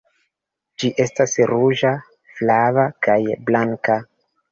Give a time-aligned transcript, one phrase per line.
[0.83, 1.91] Ĝi estas ruĝa,
[2.39, 3.19] flava, kaj
[3.51, 3.99] blanka.